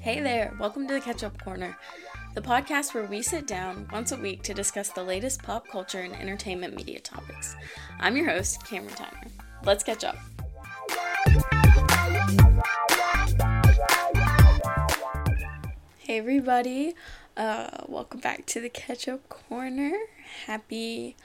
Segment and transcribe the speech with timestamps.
[0.00, 1.76] Hey there, welcome to the Catch Up Corner,
[2.34, 6.00] the podcast where we sit down once a week to discuss the latest pop culture
[6.00, 7.54] and entertainment media topics.
[8.00, 9.30] I'm your host, Cameron Tyner.
[9.64, 10.16] Let's catch up.
[15.98, 16.94] Hey everybody,
[17.36, 19.92] uh, welcome back to the Catch Up Corner.
[20.46, 21.16] Happy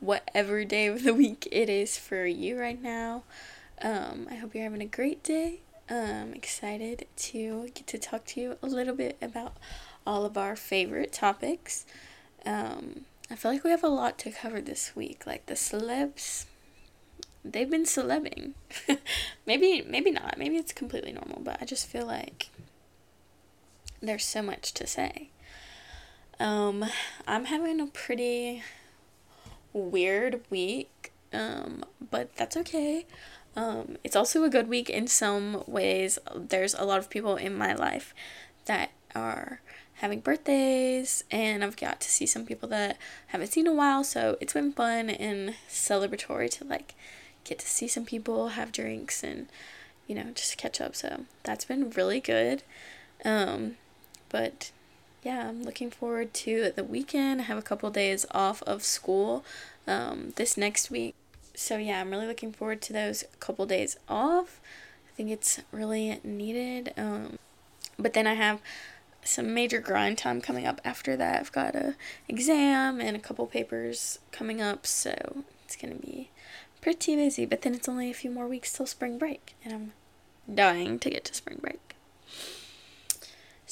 [0.00, 3.22] whatever day of the week it is for you right now.
[3.82, 5.60] Um, I hope you're having a great day.
[5.88, 9.56] Um, excited to get to talk to you a little bit about
[10.06, 11.84] all of our favorite topics.
[12.46, 15.26] Um, I feel like we have a lot to cover this week.
[15.26, 16.46] Like the celebs,
[17.44, 18.52] they've been celebing.
[19.46, 20.38] maybe, maybe not.
[20.38, 22.48] Maybe it's completely normal, but I just feel like
[24.00, 25.28] there's so much to say.
[26.38, 26.86] Um,
[27.26, 28.62] I'm having a pretty
[29.72, 33.06] weird week, um, but that's okay.
[33.56, 36.18] Um, it's also a good week in some ways.
[36.34, 38.14] There's a lot of people in my life
[38.66, 39.60] that are
[39.94, 43.76] having birthdays, and I've got to see some people that I haven't seen in a
[43.76, 46.94] while, so it's been fun and celebratory to like
[47.44, 49.48] get to see some people, have drinks, and
[50.06, 50.94] you know, just catch up.
[50.96, 52.62] So that's been really good.
[53.24, 53.76] Um,
[54.28, 54.70] but
[55.22, 57.42] yeah, I'm looking forward to the weekend.
[57.42, 59.44] I have a couple days off of school
[59.86, 61.14] um, this next week.
[61.54, 64.60] So yeah, I'm really looking forward to those couple days off.
[65.08, 66.94] I think it's really needed.
[66.96, 67.38] Um,
[67.98, 68.60] but then I have
[69.22, 71.40] some major grind time coming up after that.
[71.40, 71.96] I've got a
[72.28, 76.30] exam and a couple papers coming up, so it's gonna be
[76.80, 77.44] pretty busy.
[77.44, 79.92] But then it's only a few more weeks till spring break, and I'm
[80.54, 81.96] dying to get to spring break.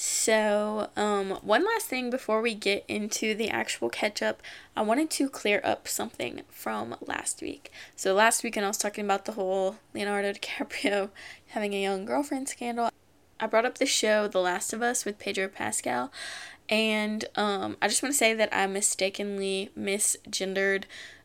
[0.01, 4.41] So, um, one last thing before we get into the actual catch up,
[4.77, 7.73] I wanted to clear up something from last week.
[7.97, 11.11] So, last weekend I was talking about the whole Leonardo DiCaprio
[11.49, 12.91] having a young girlfriend scandal.
[13.41, 16.13] I brought up the show The Last of Us with Pedro Pascal,
[16.69, 20.85] and um, I just want to say that I mistakenly misgendered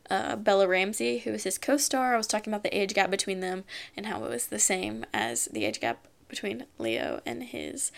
[0.10, 2.16] uh, Bella Ramsey, who was his co star.
[2.16, 5.06] I was talking about the age gap between them and how it was the same
[5.14, 7.92] as the age gap between Leo and his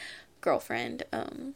[0.46, 1.04] girlfriend.
[1.12, 1.56] Um,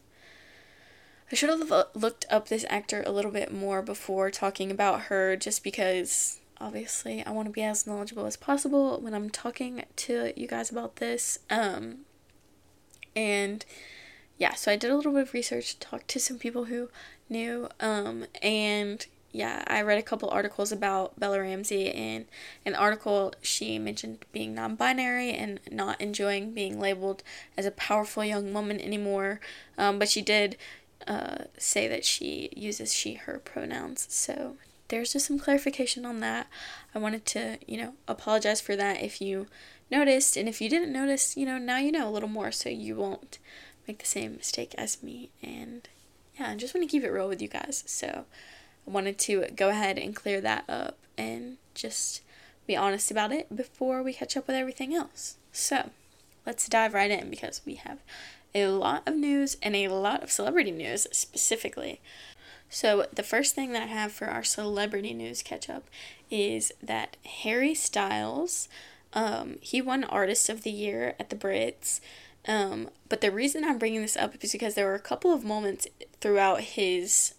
[1.31, 5.35] I should have looked up this actor a little bit more before talking about her,
[5.37, 10.33] just because obviously I want to be as knowledgeable as possible when I'm talking to
[10.35, 11.39] you guys about this.
[11.49, 11.99] Um,
[13.15, 13.63] and
[14.37, 16.89] yeah, so I did a little bit of research, talked to some people who
[17.29, 21.91] knew, um, and yeah, I read a couple articles about Bella Ramsey.
[21.91, 22.25] and
[22.65, 27.23] the article, she mentioned being non binary and not enjoying being labeled
[27.57, 29.39] as a powerful young woman anymore.
[29.77, 30.57] Um, but she did
[31.07, 34.07] uh, say that she uses she, her pronouns.
[34.09, 34.57] So
[34.89, 36.47] there's just some clarification on that.
[36.93, 39.47] I wanted to, you know, apologize for that if you
[39.91, 40.37] noticed.
[40.37, 42.95] And if you didn't notice, you know, now you know a little more so you
[42.95, 43.37] won't
[43.87, 45.29] make the same mistake as me.
[45.41, 45.87] And
[46.39, 47.83] yeah, I just want to keep it real with you guys.
[47.85, 48.25] So,
[48.85, 52.21] wanted to go ahead and clear that up and just
[52.67, 55.37] be honest about it before we catch up with everything else.
[55.51, 55.89] So,
[56.45, 57.99] let's dive right in because we have
[58.53, 61.99] a lot of news and a lot of celebrity news specifically.
[62.69, 65.85] So, the first thing that I have for our celebrity news catch up
[66.29, 68.69] is that Harry Styles,
[69.13, 71.99] um, he won Artist of the Year at the Brits.
[72.47, 75.43] Um, but the reason I'm bringing this up is because there were a couple of
[75.43, 75.87] moments
[76.21, 77.33] throughout his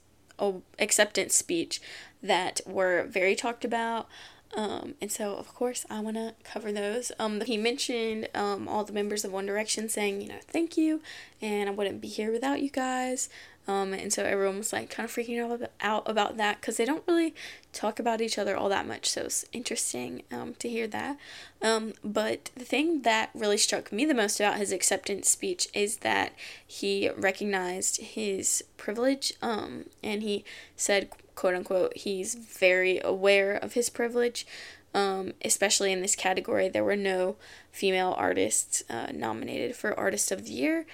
[0.78, 1.80] acceptance speech
[2.22, 4.08] that were very talked about.
[4.56, 7.12] Um, and so, of course, I want to cover those.
[7.20, 11.00] Um, he mentioned um, all the members of One Direction saying, you know, thank you,
[11.40, 13.28] and I wouldn't be here without you guys.
[13.68, 17.04] Um, and so everyone was like kind of freaking out about that because they don't
[17.06, 17.34] really
[17.72, 19.08] talk about each other all that much.
[19.08, 21.18] So it's interesting um, to hear that.
[21.62, 25.98] Um, but the thing that really struck me the most about his acceptance speech is
[25.98, 26.32] that
[26.66, 30.44] he recognized his privilege um, and he
[30.74, 34.46] said, quote unquote, he's very aware of his privilege.
[34.92, 37.36] Um, especially in this category, there were no
[37.70, 40.84] female artists uh, nominated for Artist of the Year,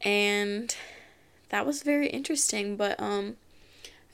[0.00, 0.74] and
[1.54, 3.36] that was very interesting, but um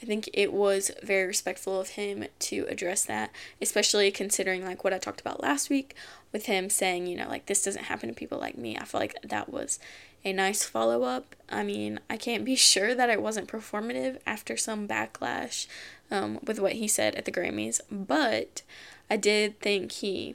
[0.03, 3.31] I think it was very respectful of him to address that,
[3.63, 5.95] especially considering like what I talked about last week
[6.33, 8.77] with him saying, you know, like this doesn't happen to people like me.
[8.77, 9.79] I feel like that was
[10.23, 11.35] a nice follow up.
[11.51, 15.67] I mean, I can't be sure that it wasn't performative after some backlash
[16.11, 18.61] um, with what he said at the Grammys, but
[19.09, 20.35] I did think he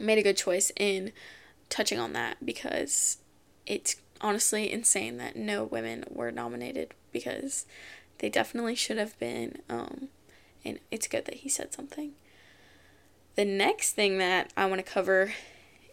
[0.00, 1.12] made a good choice in
[1.68, 3.18] touching on that because
[3.66, 7.66] it's honestly insane that no women were nominated because
[8.18, 9.58] they definitely should have been.
[9.68, 10.08] Um,
[10.64, 12.12] and it's good that he said something.
[13.34, 15.32] The next thing that I want to cover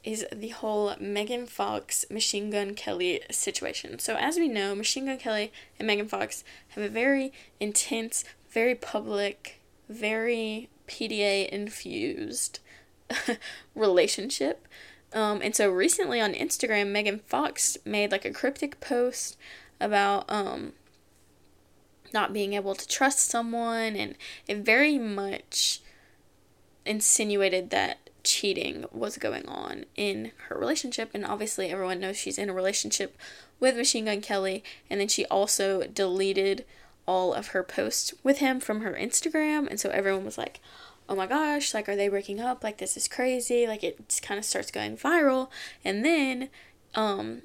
[0.03, 3.99] is the whole Megan Fox Machine Gun Kelly situation.
[3.99, 8.75] So, as we know, Machine Gun Kelly and Megan Fox have a very intense, very
[8.75, 12.59] public, very PDA infused
[13.75, 14.67] relationship.
[15.13, 19.37] Um, and so recently on Instagram, Megan Fox made like a cryptic post
[19.79, 20.73] about um,
[22.13, 24.15] not being able to trust someone, and
[24.47, 25.81] it very much
[26.85, 31.11] insinuated that cheating was going on in her relationship.
[31.13, 33.17] And obviously, everyone knows she's in a relationship
[33.59, 36.65] with Machine Gun Kelly, and then she also deleted
[37.07, 40.59] all of her posts with him from her Instagram, and so everyone was like,
[41.09, 42.63] oh my gosh, like, are they breaking up?
[42.63, 43.65] Like, this is crazy.
[43.65, 45.49] Like, it kind of starts going viral.
[45.83, 46.49] And then,
[46.93, 47.41] um,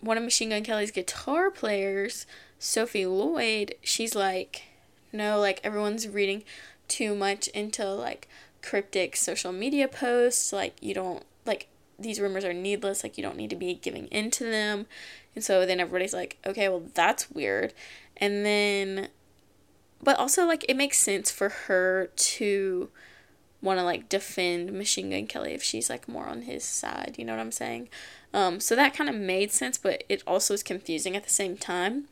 [0.00, 2.26] one of Machine Gun Kelly's guitar players,
[2.58, 4.64] Sophie Lloyd, she's like,
[5.10, 6.44] no, like, everyone's reading
[6.86, 8.28] too much into, like,
[8.62, 10.52] cryptic social media posts.
[10.52, 11.68] Like, you don't, like,
[11.98, 13.02] these rumors are needless.
[13.02, 14.86] Like, you don't need to be giving into them.
[15.34, 17.72] And so then everybody's like, okay, well, that's weird.
[18.18, 19.08] And then
[20.02, 22.90] but also like it makes sense for her to
[23.60, 27.24] want to like defend Machine Gun Kelly if she's like more on his side, you
[27.24, 27.88] know what I'm saying?
[28.34, 31.56] Um, so that kind of made sense, but it also is confusing at the same
[31.56, 32.04] time.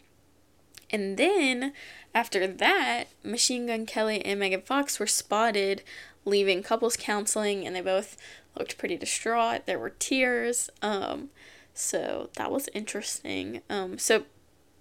[0.92, 1.72] And then
[2.14, 5.82] after that, Machine Gun Kelly and Megan Fox were spotted
[6.24, 8.16] leaving couples counseling, and they both
[8.58, 9.66] looked pretty distraught.
[9.66, 10.68] There were tears.
[10.82, 11.30] Um,
[11.72, 13.62] so that was interesting.
[13.70, 14.24] Um, so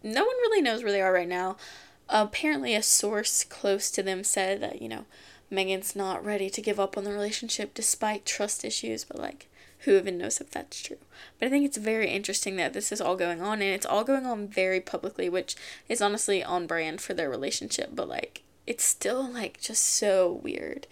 [0.04, 1.58] no one really knows where they are right now
[2.10, 5.06] apparently a source close to them said that, you know,
[5.50, 9.48] Megan's not ready to give up on the relationship despite trust issues, but like
[9.80, 10.98] who even knows if that's true.
[11.38, 14.04] But I think it's very interesting that this is all going on and it's all
[14.04, 15.56] going on very publicly, which
[15.88, 20.86] is honestly on brand for their relationship, but like it's still like just so weird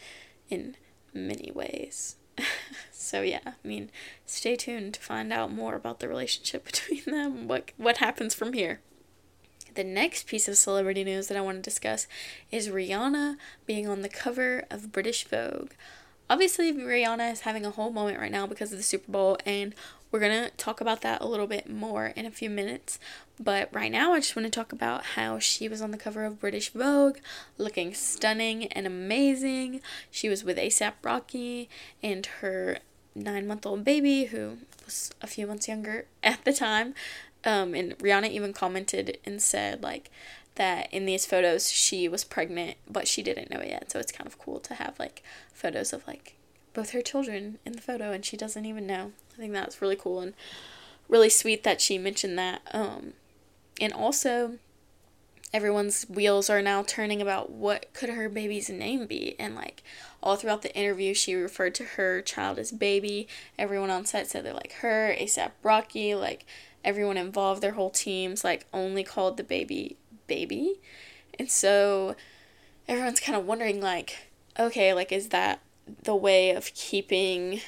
[0.49, 0.75] in
[1.13, 2.15] many ways.
[2.91, 3.89] so yeah, I mean,
[4.25, 8.53] stay tuned to find out more about the relationship between them, what what happens from
[8.53, 8.79] here.
[9.77, 12.07] The next piece of celebrity news that I want to discuss
[12.49, 13.37] is Rihanna
[13.67, 15.69] being on the cover of British Vogue.
[16.31, 19.75] Obviously, Rihanna is having a whole moment right now because of the Super Bowl, and
[20.09, 22.97] we're going to talk about that a little bit more in a few minutes.
[23.39, 26.25] But right now, I just want to talk about how she was on the cover
[26.25, 27.19] of British Vogue,
[27.59, 29.81] looking stunning and amazing.
[30.09, 31.69] She was with ASAP Rocky
[32.01, 32.79] and her
[33.13, 36.95] nine month old baby, who was a few months younger at the time.
[37.43, 40.09] Um, and Rihanna even commented and said like
[40.55, 43.91] that in these photos she was pregnant, but she didn't know it yet.
[43.91, 45.23] So it's kind of cool to have like
[45.53, 46.35] photos of like
[46.73, 49.11] both her children in the photo, and she doesn't even know.
[49.33, 50.33] I think that's really cool and
[51.09, 52.61] really sweet that she mentioned that.
[52.71, 53.13] Um,
[53.79, 54.57] and also
[55.53, 59.81] everyone's wheels are now turning about what could her baby's name be and like
[60.21, 64.43] all throughout the interview she referred to her child as baby everyone on set said
[64.43, 66.45] they're like her asap rocky like
[66.83, 69.97] everyone involved, their whole teams, like only called the baby
[70.27, 70.79] baby.
[71.39, 72.15] And so
[72.87, 74.29] everyone's kind of wondering, like,
[74.59, 75.61] okay, like, is that
[76.03, 77.61] the way of keeping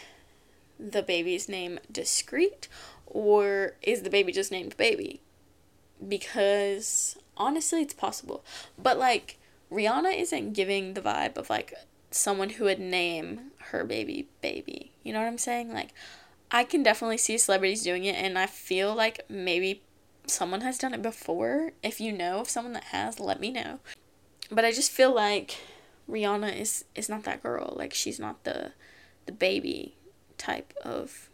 [0.80, 2.68] the baby's name discreet?
[3.06, 5.22] Or is the baby just named baby?
[6.06, 8.44] Because honestly, it's possible.
[8.78, 9.38] But, like,
[9.72, 11.74] Rihanna isn't giving the vibe of, like,
[12.12, 14.92] someone who would name her baby baby.
[15.04, 15.74] You know what I'm saying?
[15.74, 15.94] Like,
[16.52, 19.84] I can definitely see celebrities doing it, and I feel like maybe
[20.26, 21.74] someone has done it before.
[21.84, 23.80] If you know of someone that has, let me know.
[24.52, 25.58] But I just feel like
[26.10, 27.74] Rihanna is is not that girl.
[27.76, 28.72] Like she's not the
[29.26, 29.96] the baby
[30.38, 31.30] type of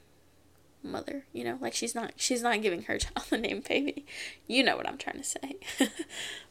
[0.84, 1.58] mother, you know?
[1.62, 4.06] Like she's not she's not giving her child the name baby.
[4.48, 5.58] You know what I'm trying to say.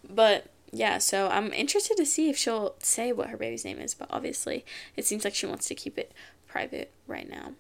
[0.09, 3.95] but yeah, so I'm interested to see if she'll say what her baby's name is,
[3.95, 4.65] but obviously
[4.97, 6.13] it seems like she wants to keep it
[6.49, 7.53] private right now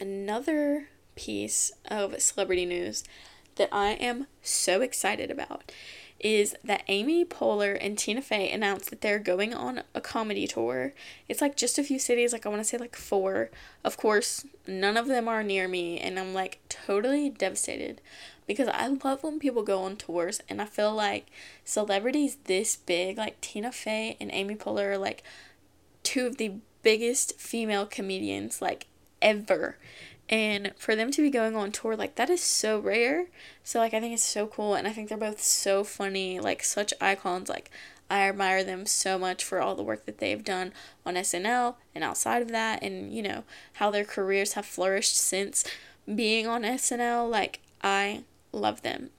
[0.00, 3.04] another piece of celebrity news
[3.56, 5.70] that I am so excited about
[6.20, 10.94] is that Amy Poehler and Tina Fey announced that they're going on a comedy tour.
[11.28, 13.50] It's like just a few cities, like I want to say like four.
[13.84, 18.00] Of course, none of them are near me, and I'm like totally devastated
[18.46, 21.26] because I love when people go on tours, and I feel like
[21.64, 25.22] celebrities this big, like Tina Fey and Amy Poehler, are like
[26.02, 28.86] two of the biggest female comedians like
[29.24, 29.76] ever.
[30.28, 33.26] And for them to be going on tour, like, that is so rare.
[33.64, 34.74] So, like, I think it's so cool.
[34.74, 37.48] And I think they're both so funny, like, such icons.
[37.48, 37.70] Like,
[38.08, 40.72] I admire them so much for all the work that they've done
[41.04, 45.64] on SNL and outside of that, and, you know, how their careers have flourished since
[46.06, 47.28] being on SNL.
[47.28, 49.10] Like, I love them.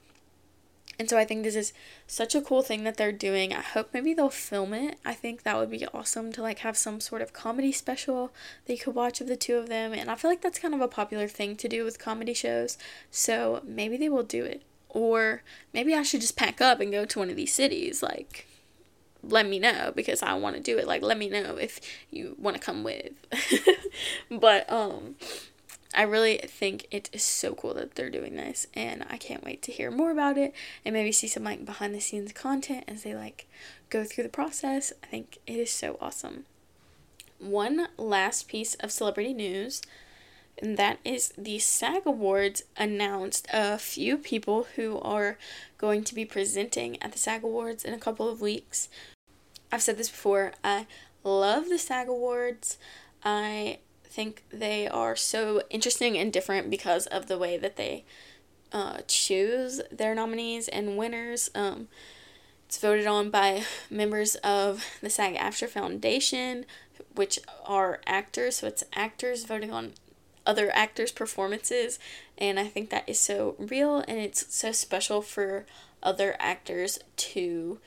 [0.98, 1.72] And so I think this is
[2.06, 3.52] such a cool thing that they're doing.
[3.52, 4.98] I hope maybe they'll film it.
[5.04, 8.32] I think that would be awesome to like have some sort of comedy special
[8.64, 9.92] that you could watch of the two of them.
[9.92, 12.78] And I feel like that's kind of a popular thing to do with comedy shows.
[13.10, 14.62] So maybe they will do it.
[14.88, 15.42] Or
[15.74, 18.02] maybe I should just pack up and go to one of these cities.
[18.02, 18.46] Like,
[19.22, 20.86] let me know because I want to do it.
[20.86, 23.12] Like, let me know if you want to come with.
[24.30, 25.16] but, um,
[25.96, 29.62] I really think it is so cool that they're doing this, and I can't wait
[29.62, 30.52] to hear more about it
[30.84, 33.46] and maybe see some like behind the scenes content as they like
[33.88, 34.92] go through the process.
[35.02, 36.44] I think it is so awesome.
[37.38, 39.80] One last piece of celebrity news,
[40.58, 45.38] and that is the SAG Awards announced a few people who are
[45.78, 48.90] going to be presenting at the SAG Awards in a couple of weeks.
[49.72, 50.86] I've said this before, I
[51.24, 52.76] love the SAG Awards.
[53.24, 53.78] I
[54.16, 58.06] think they are so interesting and different because of the way that they
[58.72, 61.50] uh, choose their nominees and winners.
[61.54, 61.88] Um,
[62.64, 66.64] it's voted on by members of the SAG AFTRA Foundation,
[67.14, 68.56] which are actors.
[68.56, 69.92] So it's actors voting on
[70.46, 71.98] other actors' performances.
[72.38, 75.66] And I think that is so real and it's so special for
[76.02, 77.80] other actors to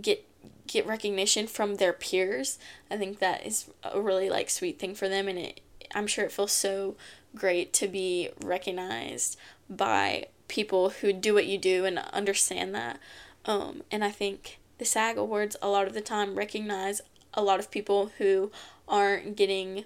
[0.00, 0.26] get
[0.66, 2.58] get recognition from their peers.
[2.90, 5.60] I think that is a really like sweet thing for them and it
[5.94, 6.96] I'm sure it feels so
[7.34, 9.38] great to be recognized
[9.68, 12.98] by people who do what you do and understand that.
[13.44, 17.00] Um, and I think the SAG Awards a lot of the time recognize
[17.34, 18.50] a lot of people who
[18.88, 19.84] aren't getting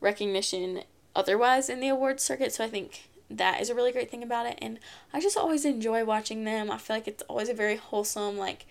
[0.00, 0.82] recognition
[1.14, 2.52] otherwise in the awards circuit.
[2.52, 4.58] So I think that is a really great thing about it.
[4.60, 4.78] And
[5.12, 6.70] I just always enjoy watching them.
[6.70, 8.66] I feel like it's always a very wholesome, like,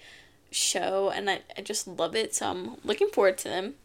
[0.52, 2.36] show and I, I just love it.
[2.36, 3.76] So I'm looking forward to them.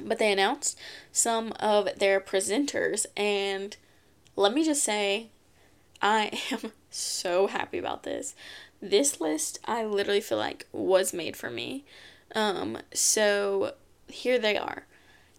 [0.00, 0.78] But they announced
[1.10, 3.76] some of their presenters, and
[4.36, 5.30] let me just say,
[6.00, 8.34] I am so happy about this.
[8.80, 11.84] This list, I literally feel like was made for me.
[12.34, 13.74] Um, so
[14.06, 14.86] here they are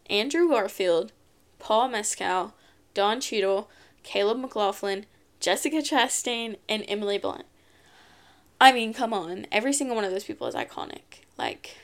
[0.09, 1.11] Andrew Garfield,
[1.59, 2.53] Paul Mescal,
[2.93, 3.69] Don Cheadle,
[4.03, 5.05] Caleb McLaughlin,
[5.39, 7.45] Jessica Chastain, and Emily Blunt.
[8.61, 9.47] I mean, come on.
[9.51, 11.23] Every single one of those people is iconic.
[11.37, 11.77] Like,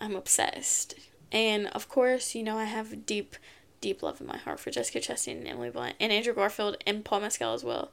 [0.00, 0.94] I'm obsessed.
[1.32, 3.36] And of course, you know, I have deep,
[3.80, 7.04] deep love in my heart for Jessica Chastain and Emily Blunt and Andrew Garfield and
[7.04, 7.90] Paul Mescal as well.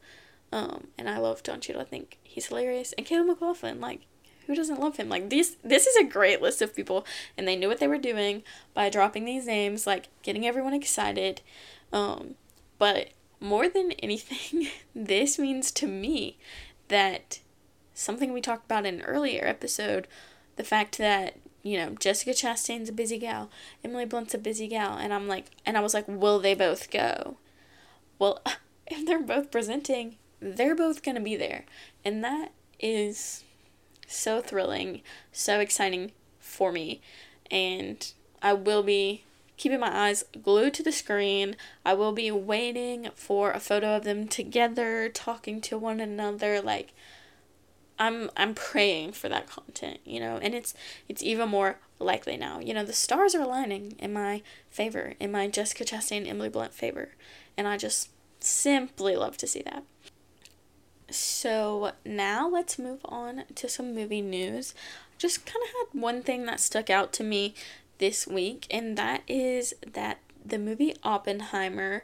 [0.52, 1.82] Um, and I love Don Cheadle.
[1.82, 2.94] I think he's hilarious.
[2.94, 4.02] And Caleb McLaughlin, like,
[4.48, 5.10] who doesn't love him?
[5.10, 7.06] Like these this is a great list of people
[7.38, 8.44] and they knew what they were doing
[8.74, 11.42] by dropping these names, like getting everyone excited.
[11.94, 12.36] Um,
[12.80, 16.38] but more than anything, this means to me
[16.88, 17.40] that
[17.98, 20.08] something we talked about in an earlier episode,
[20.56, 23.50] the fact that, you know, Jessica Chastain's a busy gal,
[23.84, 26.92] Emily Blunt's a busy gal, and I'm like, and I was like, will they both
[26.92, 27.38] go?
[28.20, 28.42] Well,
[28.88, 31.66] if they're both presenting, they're both to be there.
[32.06, 33.44] And that is
[34.06, 35.02] so thrilling,
[35.32, 37.02] so exciting for me.
[37.50, 38.12] And
[38.44, 39.24] I will be
[39.58, 41.56] keeping my eyes glued to the screen.
[41.84, 46.62] I will be waiting for a photo of them together, talking to one another.
[46.62, 46.94] Like,
[48.00, 50.74] I'm I'm praying for that content, you know, and it's
[51.08, 52.60] it's even more likely now.
[52.60, 56.74] You know, the stars are aligning in my favor, in my Jessica Chastain Emily Blunt
[56.74, 57.10] favor,
[57.58, 59.84] and I just simply love to see that.
[61.10, 64.74] So now let's move on to some movie news.
[65.18, 67.56] Just kind of had one thing that stuck out to me
[67.98, 72.04] this week, and that is that the movie Oppenheimer,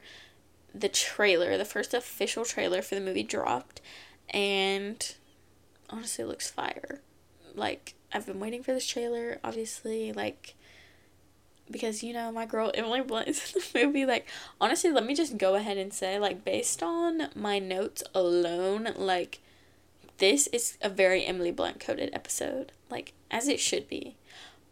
[0.73, 3.81] the trailer, the first official trailer for the movie dropped,
[4.29, 5.15] and
[5.93, 7.01] honestly looks fire.
[7.53, 10.55] Like I've been waiting for this trailer, obviously, like
[11.71, 14.05] because you know my girl Emily Blunt is in the movie.
[14.05, 14.27] Like
[14.59, 19.39] honestly, let me just go ahead and say, like based on my notes alone, like
[20.17, 24.15] this is a very Emily Blunt coded episode, like as it should be.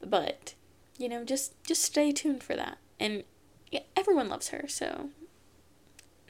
[0.03, 0.55] But
[0.97, 2.79] you know, just just stay tuned for that.
[2.99, 3.23] And
[3.71, 5.09] yeah, everyone loves her, so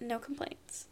[0.02, 0.88] no complaints.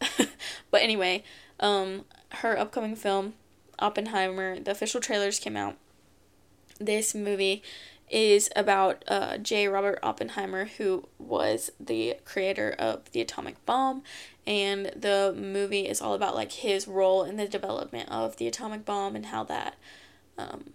[0.70, 1.22] but anyway,
[1.60, 3.34] um, her upcoming film,
[3.78, 5.76] Oppenheimer, the official trailers came out.
[6.78, 7.62] This movie
[8.10, 9.68] is about uh, J.
[9.68, 14.02] Robert Oppenheimer, who was the creator of the atomic bomb,
[14.46, 18.84] and the movie is all about like his role in the development of the atomic
[18.84, 19.74] bomb and how that
[20.38, 20.72] um,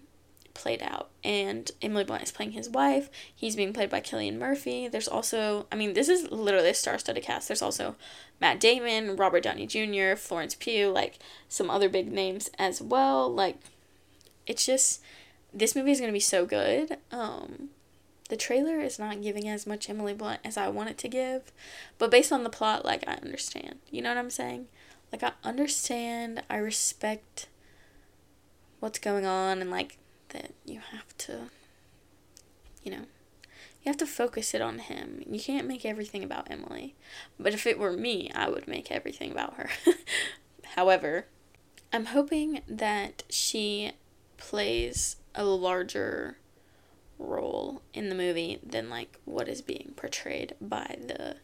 [0.61, 1.09] played out.
[1.23, 3.09] And Emily Blunt is playing his wife.
[3.33, 4.87] He's being played by Cillian Murphy.
[4.87, 7.47] There's also, I mean, this is literally a star-studded cast.
[7.47, 7.95] There's also
[8.39, 13.31] Matt Damon, Robert Downey Jr., Florence Pugh, like some other big names as well.
[13.31, 13.57] Like,
[14.45, 15.01] it's just
[15.53, 16.97] this movie is gonna be so good.
[17.11, 17.69] Um,
[18.29, 21.51] the trailer is not giving as much Emily Blunt as I want it to give,
[21.97, 23.79] but based on the plot, like I understand.
[23.89, 24.67] You know what I'm saying?
[25.11, 27.47] like I understand, I respect
[28.79, 29.97] what's going on and like
[30.31, 31.50] that you have to
[32.83, 33.05] you know,
[33.83, 35.23] you have to focus it on him.
[35.27, 36.95] You can't make everything about Emily.
[37.39, 39.69] But if it were me, I would make everything about her.
[40.75, 41.25] However,
[41.93, 43.91] I'm hoping that she
[44.38, 46.38] plays a larger
[47.19, 51.35] role in the movie than like what is being portrayed by the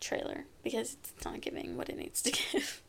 [0.00, 2.82] trailer because it's not giving what it needs to give.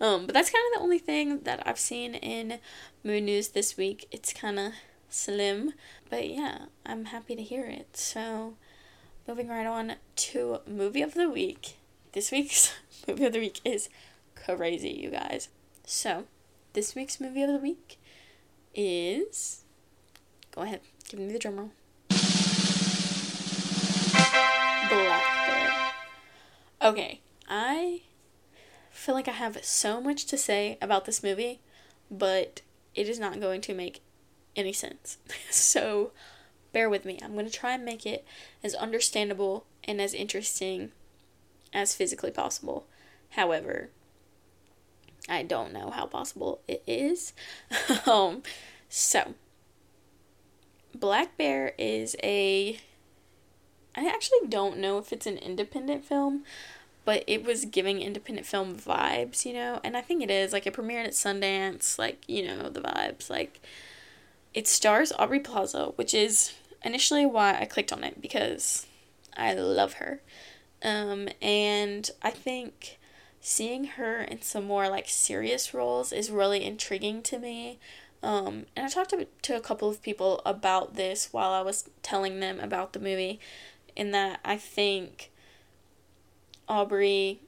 [0.00, 2.58] Um, but that's kind of the only thing that I've seen in
[3.04, 4.06] movie news this week.
[4.10, 4.72] It's kind of
[5.08, 5.72] slim,
[6.10, 7.96] but yeah, I'm happy to hear it.
[7.96, 8.54] So,
[9.26, 11.76] moving right on to movie of the week.
[12.12, 12.74] This week's
[13.08, 13.88] movie of the week is
[14.34, 15.48] crazy, you guys.
[15.84, 16.24] So,
[16.72, 17.98] this week's movie of the week
[18.74, 19.62] is.
[20.50, 21.70] Go ahead, give me the drum roll.
[24.88, 25.92] Black Bear.
[26.90, 28.02] Okay, I
[28.98, 31.60] feel like I have so much to say about this movie,
[32.10, 32.62] but
[32.94, 34.02] it is not going to make
[34.56, 35.18] any sense.
[35.50, 36.10] so
[36.72, 37.18] bear with me.
[37.22, 38.26] I'm going to try and make it
[38.62, 40.90] as understandable and as interesting
[41.72, 42.86] as physically possible.
[43.30, 43.90] However,
[45.28, 47.32] I don't know how possible it is.
[48.06, 48.42] um,
[48.88, 49.34] so,
[50.94, 52.78] Black Bear is a.
[53.94, 56.44] I actually don't know if it's an independent film,
[57.08, 60.52] but it was giving independent film vibes, you know, and I think it is.
[60.52, 63.30] Like, it premiered at Sundance, like, you know, the vibes.
[63.30, 63.62] Like,
[64.52, 66.52] it stars Aubrey Plaza, which is
[66.84, 68.84] initially why I clicked on it because
[69.34, 70.20] I love her.
[70.82, 72.98] Um, and I think
[73.40, 77.78] seeing her in some more like serious roles is really intriguing to me.
[78.22, 81.88] Um, and I talked to, to a couple of people about this while I was
[82.02, 83.40] telling them about the movie,
[83.96, 85.30] in that I think
[86.68, 87.40] Aubrey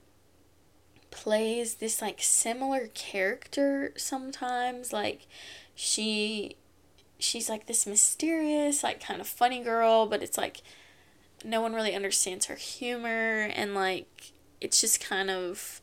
[1.10, 4.92] plays this like similar character sometimes.
[4.92, 5.26] Like,
[5.74, 6.56] she
[7.18, 10.62] she's like this mysterious, like kind of funny girl, but it's like
[11.44, 15.80] no one really understands her humor and like it's just kind of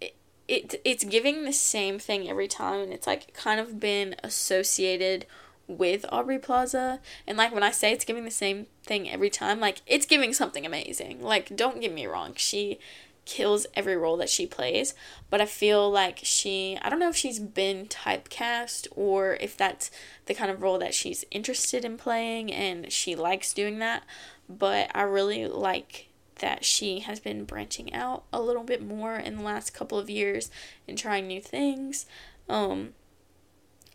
[0.00, 0.16] it,
[0.48, 5.26] it it's giving the same thing every time and it's like kind of been associated
[5.68, 7.00] with Aubrey Plaza.
[7.26, 10.32] And like when I say it's giving the same thing every time like it's giving
[10.32, 11.22] something amazing.
[11.22, 12.34] Like don't get me wrong.
[12.36, 12.78] She
[13.24, 14.94] kills every role that she plays,
[15.28, 19.90] but I feel like she, I don't know if she's been typecast or if that's
[20.26, 24.04] the kind of role that she's interested in playing and she likes doing that,
[24.48, 29.36] but I really like that she has been branching out a little bit more in
[29.36, 30.50] the last couple of years
[30.86, 32.06] and trying new things.
[32.48, 32.94] Um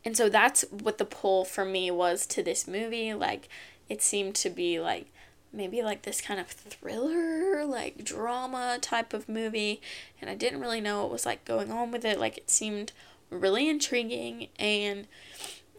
[0.04, 3.14] and so that's what the pull for me was to this movie.
[3.14, 3.50] Like
[3.90, 5.08] it seemed to be like
[5.54, 9.82] maybe like this kind of thriller, like drama type of movie,
[10.20, 12.20] and I didn't really know what was like going on with it.
[12.20, 12.92] Like it seemed
[13.30, 15.08] really intriguing, and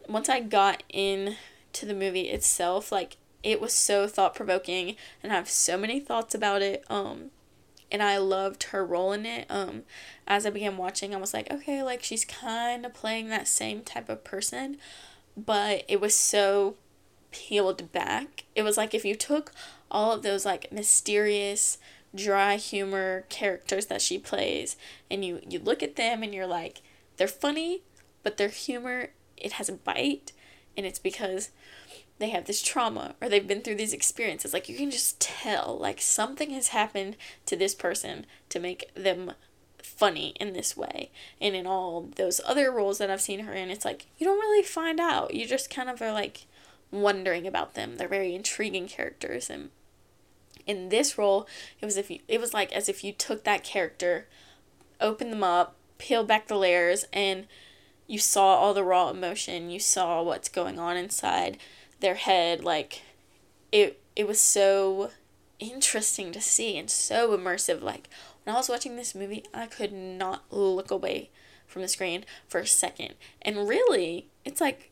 [0.08, 1.36] once I got in
[1.74, 6.00] to the movie itself, like it was so thought provoking, and I have so many
[6.00, 6.84] thoughts about it.
[6.88, 7.30] Um,
[7.92, 9.46] and I loved her role in it.
[9.50, 9.82] Um,
[10.26, 13.82] as I began watching, I was like, okay, like she's kind of playing that same
[13.82, 14.78] type of person,
[15.36, 16.76] but it was so
[17.30, 18.44] peeled back.
[18.56, 19.52] It was like if you took
[19.90, 21.76] all of those like mysterious,
[22.14, 24.76] dry humor characters that she plays
[25.10, 26.82] and you you look at them and you're like
[27.18, 27.82] they're funny,
[28.22, 30.32] but their humor it has a bite
[30.76, 31.50] and it's because
[32.18, 34.52] they have this trauma or they've been through these experiences.
[34.52, 39.32] Like you can just tell like something has happened to this person to make them
[39.82, 41.10] funny in this way.
[41.40, 44.38] And in all those other roles that I've seen her in, it's like you don't
[44.38, 45.34] really find out.
[45.34, 46.46] You just kind of are like
[46.90, 47.96] wondering about them.
[47.96, 49.70] They're very intriguing characters and
[50.66, 51.46] in this role,
[51.80, 54.26] it was if you it was like as if you took that character,
[55.00, 57.46] opened them up, peeled back the layers and
[58.06, 61.58] you saw all the raw emotion, you saw what's going on inside
[62.02, 63.00] their head like
[63.72, 65.10] it it was so
[65.58, 68.08] interesting to see and so immersive like
[68.44, 71.30] when I was watching this movie, I could not look away
[71.66, 73.14] from the screen for a second.
[73.40, 74.90] And really, it's like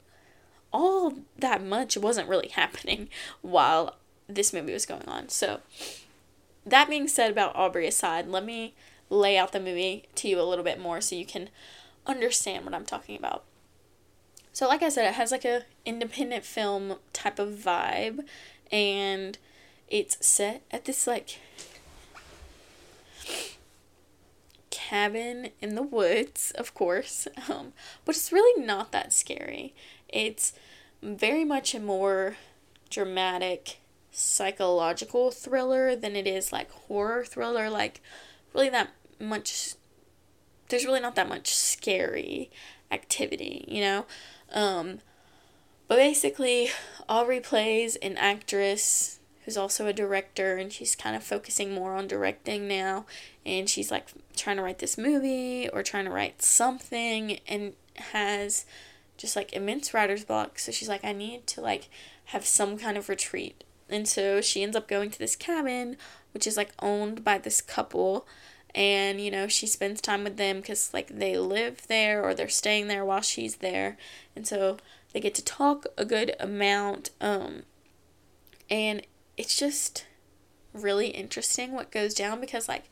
[0.73, 3.09] all that much wasn't really happening
[3.43, 3.97] while
[4.29, 5.29] this movie was going on.
[5.29, 5.61] So,
[6.65, 8.75] that being said about Aubrey aside, let me
[9.09, 11.49] lay out the movie to you a little bit more so you can
[12.07, 13.45] understand what I'm talking about.
[14.61, 18.27] So, like I said, it has like a independent film type of vibe,
[18.71, 19.39] and
[19.89, 21.39] it's set at this like
[24.69, 27.73] cabin in the woods, of course, um,
[28.05, 29.73] but it's really not that scary.
[30.11, 30.53] It's
[31.03, 32.37] very much a more
[32.91, 33.79] dramatic
[34.13, 38.03] psychological thriller than it is like horror thriller like
[38.53, 39.75] really that much
[40.69, 42.51] there's really not that much scary
[42.91, 44.07] activity, you know?
[44.53, 45.01] Um,
[45.89, 46.71] but basically,
[47.09, 52.07] Aubrey plays an actress who's also a director, and she's kind of focusing more on
[52.07, 53.07] directing now.
[53.45, 57.73] And she's like trying to write this movie or trying to write something, and
[58.13, 58.65] has
[59.17, 60.59] just like immense writer's block.
[60.59, 61.89] So she's like, I need to like
[62.27, 63.65] have some kind of retreat.
[63.89, 65.97] And so she ends up going to this cabin,
[66.33, 68.27] which is like owned by this couple.
[68.75, 72.49] And, you know, she spends time with them because, like, they live there or they're
[72.49, 73.97] staying there while she's there.
[74.37, 74.77] And so
[75.13, 77.11] they get to talk a good amount.
[77.21, 77.65] Um,
[78.71, 79.03] and
[79.37, 80.07] it's just
[80.73, 82.91] really interesting what goes down because, like,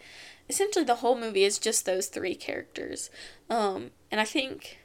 [0.49, 3.11] essentially the whole movie is just those three characters.
[3.49, 4.79] Um, and I think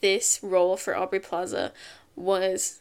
[0.00, 1.72] this role for Aubrey Plaza
[2.16, 2.80] was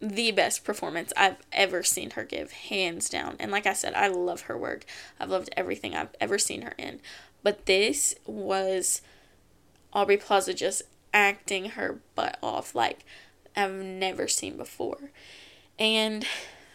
[0.00, 3.36] the best performance I've ever seen her give, hands down.
[3.38, 4.84] And like I said, I love her work.
[5.18, 7.00] I've loved everything I've ever seen her in.
[7.42, 9.02] But this was
[9.92, 10.82] Aubrey Plaza just
[11.12, 13.04] acting her butt off like
[13.56, 15.10] I've never seen before.
[15.78, 16.26] And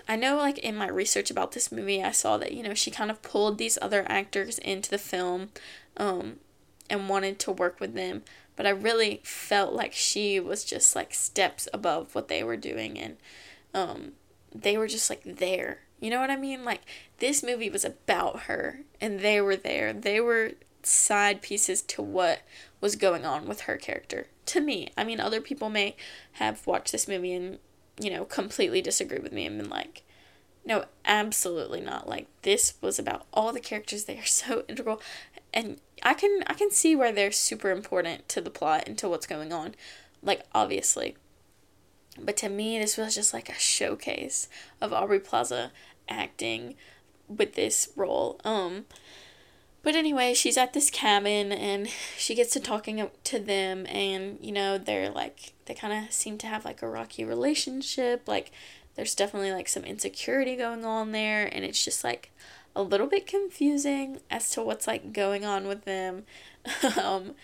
[0.07, 2.91] I know, like, in my research about this movie, I saw that, you know, she
[2.91, 5.49] kind of pulled these other actors into the film
[5.97, 6.37] um,
[6.89, 8.23] and wanted to work with them.
[8.55, 12.97] But I really felt like she was just, like, steps above what they were doing.
[12.97, 13.17] And
[13.73, 14.11] um,
[14.53, 15.79] they were just, like, there.
[15.99, 16.63] You know what I mean?
[16.63, 16.81] Like,
[17.19, 19.93] this movie was about her, and they were there.
[19.93, 20.51] They were
[20.83, 22.41] side pieces to what
[22.81, 24.27] was going on with her character.
[24.47, 25.95] To me, I mean, other people may
[26.33, 27.59] have watched this movie and,
[27.99, 30.03] you know, completely disagree with me and been like,
[30.65, 32.07] no, absolutely not.
[32.07, 34.05] Like, this was about all the characters.
[34.05, 35.01] They are so integral.
[35.53, 39.09] And I can I can see where they're super important to the plot and to
[39.09, 39.75] what's going on.
[40.21, 41.15] Like obviously.
[42.19, 44.47] But to me this was just like a showcase
[44.81, 45.71] of Aubrey Plaza
[46.07, 46.75] acting
[47.27, 48.39] with this role.
[48.43, 48.85] Um
[49.83, 54.51] but anyway, she's at this cabin and she gets to talking to them and you
[54.51, 58.27] know, they're like they kind of seem to have like a rocky relationship.
[58.27, 58.51] Like
[58.95, 62.31] there's definitely like some insecurity going on there and it's just like
[62.75, 66.23] a little bit confusing as to what's like going on with them.
[67.01, 67.35] um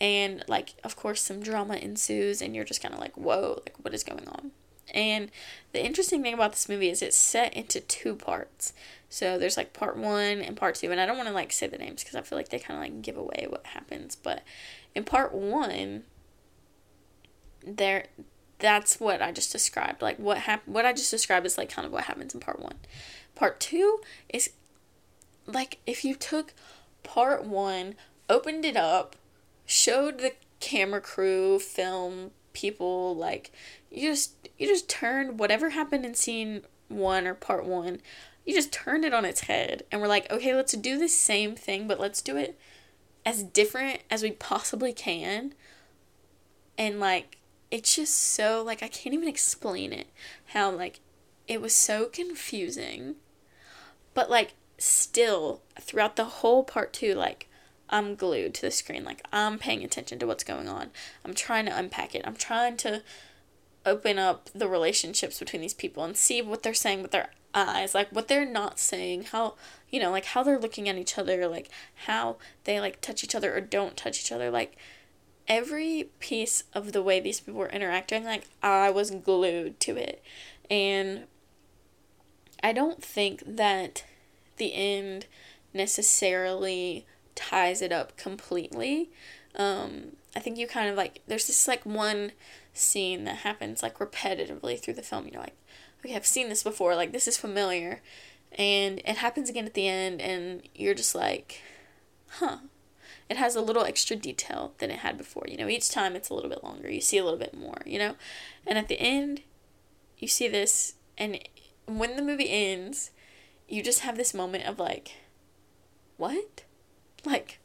[0.00, 3.74] and like of course some drama ensues and you're just kind of like, "Whoa, like
[3.82, 4.52] what is going on?"
[4.94, 5.30] And
[5.72, 8.72] the interesting thing about this movie is it's set into two parts.
[9.10, 11.66] So there's like part one and part two, and I don't want to like say
[11.66, 14.16] the names because I feel like they kind of like give away what happens.
[14.16, 14.42] But
[14.94, 16.04] in part one,
[17.66, 18.06] there,
[18.58, 20.02] that's what I just described.
[20.02, 22.60] Like what happened, what I just described is like kind of what happens in part
[22.60, 22.76] one.
[23.34, 24.50] Part two is
[25.48, 26.54] like if you took
[27.02, 27.94] part one,
[28.28, 29.16] opened it up,
[29.66, 33.50] showed the camera crew, film people, like
[33.90, 38.00] you just you just turned whatever happened in scene one or part one
[38.48, 41.54] you just turned it on its head and we're like, okay, let's do the same
[41.54, 42.58] thing, but let's do it
[43.26, 45.52] as different as we possibly can.
[46.78, 47.36] And like,
[47.70, 50.06] it's just so, like, I can't even explain it.
[50.46, 51.00] How, like,
[51.46, 53.16] it was so confusing.
[54.14, 57.48] But, like, still, throughout the whole part two, like,
[57.90, 59.04] I'm glued to the screen.
[59.04, 60.90] Like, I'm paying attention to what's going on.
[61.24, 62.22] I'm trying to unpack it.
[62.26, 63.02] I'm trying to
[63.86, 67.94] open up the relationships between these people and see what they're saying with their eyes
[67.94, 69.54] like what they're not saying how
[69.88, 71.70] you know like how they're looking at each other like
[72.06, 74.76] how they like touch each other or don't touch each other like
[75.46, 80.22] every piece of the way these people were interacting like i was glued to it
[80.70, 81.24] and
[82.62, 84.04] i don't think that
[84.58, 85.26] the end
[85.72, 89.10] necessarily ties it up completely
[89.56, 92.32] um i think you kind of like there's this like one
[92.72, 95.54] scene that happens like repetitively through the film you're like
[96.04, 98.00] okay, I've seen this before, like this is familiar.
[98.52, 101.62] And it happens again at the end, and you're just like,
[102.28, 102.58] huh.
[103.28, 105.44] It has a little extra detail than it had before.
[105.46, 106.90] You know, each time it's a little bit longer.
[106.90, 108.14] You see a little bit more, you know?
[108.66, 109.42] And at the end,
[110.16, 111.38] you see this, and
[111.84, 113.10] when the movie ends,
[113.68, 115.12] you just have this moment of like,
[116.16, 116.64] what?
[117.24, 117.58] Like,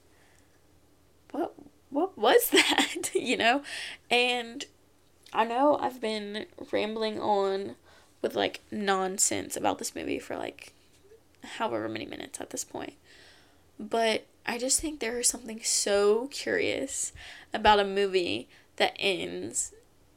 [1.31, 1.53] what?
[1.89, 3.11] What was that?
[3.13, 3.63] you know?
[4.09, 4.65] And
[5.31, 7.75] I know I've been rambling on
[8.21, 10.73] with like nonsense about this movie for like
[11.57, 12.93] however many minutes at this point.
[13.79, 17.11] But I just think there is something so curious
[17.53, 19.73] about a movie that ends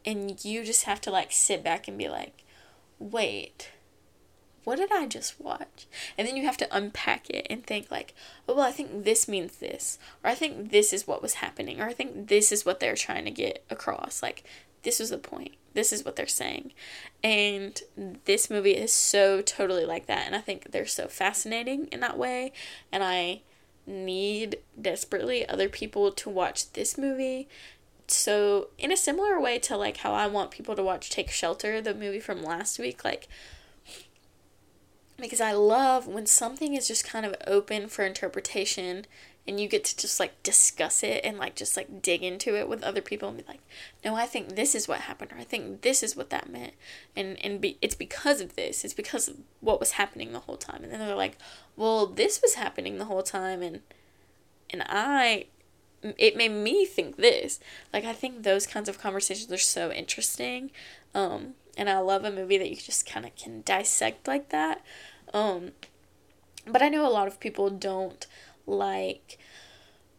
[0.07, 2.44] and you just have to like sit back and be like,
[2.99, 3.70] wait,
[4.66, 5.87] what did I just watch?
[6.18, 8.14] And then you have to unpack it and think like,
[8.48, 11.81] oh well I think this means this or I think this is what was happening
[11.81, 14.24] or I think this is what they're trying to get across.
[14.24, 14.42] Like
[14.83, 15.52] this is the point.
[15.74, 16.72] This is what they're saying.
[17.22, 17.81] And
[18.24, 20.26] this movie is so totally like that.
[20.26, 22.52] And I think they're so fascinating in that way.
[22.90, 23.42] And I
[23.87, 27.48] need desperately other people to watch this movie.
[28.09, 31.81] So, in a similar way to like how I want people to watch Take Shelter,
[31.81, 33.29] the movie from last week, like
[35.18, 39.07] because I love when something is just kind of open for interpretation
[39.48, 42.68] and you get to just like discuss it and like just like dig into it
[42.68, 43.61] with other people and be like
[44.05, 46.72] no i think this is what happened or i think this is what that meant
[47.14, 50.57] and and be, it's because of this it's because of what was happening the whole
[50.57, 51.38] time and then they're like
[51.76, 53.81] well this was happening the whole time and
[54.70, 55.46] and i
[56.18, 57.59] it made me think this
[57.92, 60.70] like i think those kinds of conversations are so interesting
[61.14, 64.82] um and i love a movie that you just kind of can dissect like that
[65.34, 65.72] um
[66.66, 68.26] but i know a lot of people don't
[68.66, 69.38] like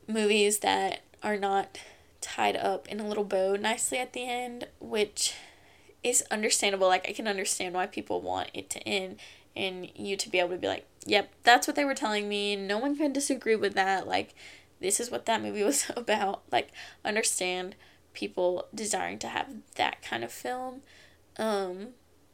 [0.08, 1.80] movies that are not
[2.22, 5.34] tied up in a little bow nicely at the end, which
[6.04, 6.88] is understandable.
[6.88, 9.18] Like, I can understand why people want it to end
[9.56, 12.56] and you to be able to be like, yep, that's what they were telling me.
[12.56, 14.08] No one can disagree with that.
[14.08, 14.36] Like,
[14.80, 16.44] this is what that movie was about.
[16.52, 16.70] Like,
[17.04, 17.76] understand
[18.14, 20.82] people desiring to have that kind of film.
[21.38, 21.90] Um,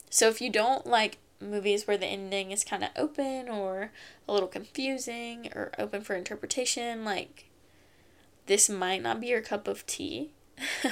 [0.10, 3.92] so if you don't like movies where the ending is kind of open or
[4.28, 7.50] a little confusing or open for interpretation like
[8.46, 10.32] this might not be your cup of tea.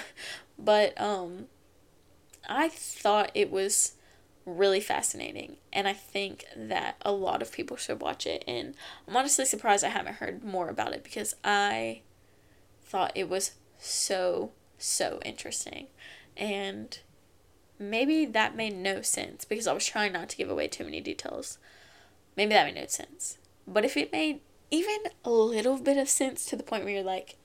[0.60, 1.48] But um
[2.48, 3.94] i thought it was
[4.46, 8.76] really fascinating and i think that a lot of people should watch it and
[9.08, 12.02] i'm honestly surprised i haven't heard more about it because i
[12.84, 15.88] thought it was so so interesting.
[16.36, 17.00] And
[17.82, 21.02] maybe that made no sense because I was trying not to give away too many
[21.02, 21.58] details.
[22.38, 23.38] Maybe that made no sense.
[23.68, 27.04] But if it made even a little bit of sense to the point where you're
[27.04, 27.36] like,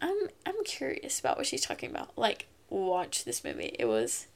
[0.00, 2.16] I'm I'm curious about what she's talking about.
[2.16, 3.74] Like, watch this movie.
[3.78, 4.26] It was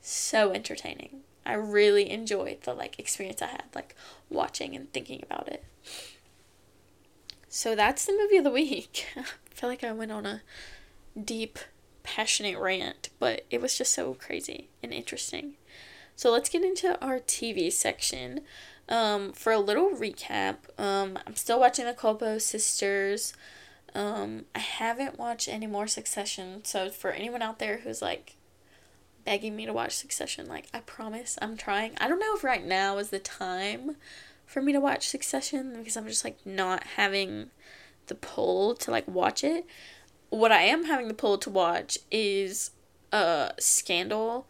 [0.00, 1.20] so entertaining.
[1.46, 3.94] I really enjoyed the like experience I had, like
[4.30, 5.64] watching and thinking about it.
[7.48, 9.06] So that's the movie of the week.
[9.16, 10.42] I feel like I went on a
[11.22, 11.58] deep
[12.04, 15.54] passionate rant, but it was just so crazy and interesting.
[16.14, 18.42] So let's get into our TV section.
[18.88, 23.32] Um, for a little recap, um, I'm still watching the Culpo sisters.
[23.94, 28.36] Um, I haven't watched any more Succession, so for anyone out there who's like
[29.24, 31.92] begging me to watch Succession, like I promise I'm trying.
[31.98, 33.96] I don't know if right now is the time
[34.46, 37.50] for me to watch Succession because I'm just like not having
[38.06, 39.64] the pull to like watch it
[40.38, 42.70] what I am having the pull to watch is
[43.12, 44.46] uh Scandal,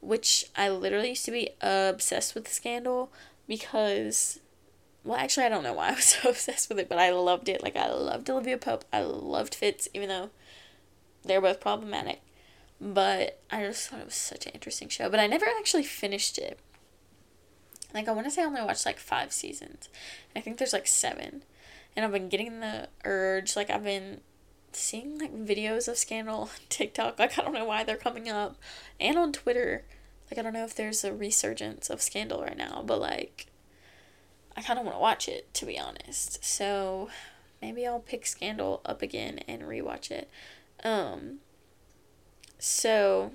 [0.00, 3.12] which I literally used to be obsessed with Scandal
[3.46, 4.40] because
[5.04, 7.48] well actually I don't know why I was so obsessed with it, but I loved
[7.48, 7.62] it.
[7.62, 8.84] Like I loved Olivia Pope.
[8.92, 10.30] I loved Fitz, even though
[11.24, 12.22] they're both problematic.
[12.80, 15.10] But I just thought it was such an interesting show.
[15.10, 16.58] But I never actually finished it.
[17.92, 19.88] Like I want to say I only watched like five seasons.
[20.34, 21.42] I think there's like seven.
[21.94, 24.20] And I've been getting the urge, like I've been
[24.72, 27.18] seeing like videos of Scandal on TikTok.
[27.18, 28.56] Like I don't know why they're coming up,
[28.98, 29.84] and on Twitter.
[30.30, 33.46] Like I don't know if there's a resurgence of Scandal right now, but like
[34.56, 36.44] I kind of want to watch it to be honest.
[36.44, 37.08] So
[37.60, 40.28] maybe I'll pick Scandal up again and rewatch it.
[40.84, 41.38] Um.
[42.58, 43.32] So,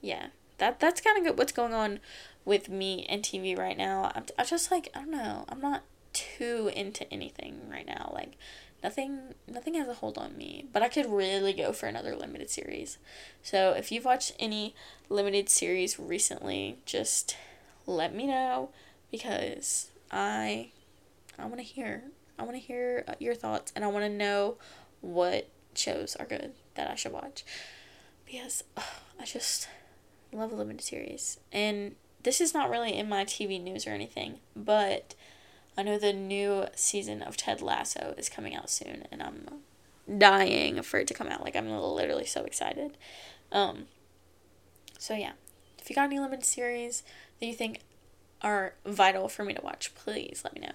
[0.00, 2.00] yeah, that that's kind of what's going on
[2.44, 4.10] with me and TV right now.
[4.14, 5.44] I'm, I'm just like I don't know.
[5.48, 8.10] I'm not too into anything right now.
[8.14, 8.32] Like
[8.82, 12.50] nothing nothing has a hold on me but i could really go for another limited
[12.50, 12.98] series.
[13.42, 14.74] So if you've watched any
[15.08, 17.36] limited series recently just
[17.86, 18.70] let me know
[19.10, 20.70] because i
[21.38, 22.04] i want to hear
[22.38, 24.56] i want to hear uh, your thoughts and i want to know
[25.00, 27.44] what shows are good that i should watch.
[28.24, 29.68] Because i just
[30.32, 31.38] love limited series.
[31.52, 35.14] And this is not really in my tv news or anything but
[35.80, 39.46] I know the new season of Ted Lasso is coming out soon, and I'm
[40.18, 41.42] dying for it to come out.
[41.42, 42.98] Like I'm literally so excited.
[43.50, 43.86] Um,
[44.98, 45.32] so yeah,
[45.78, 47.02] if you got any limited series
[47.40, 47.80] that you think
[48.42, 50.74] are vital for me to watch, please let me know.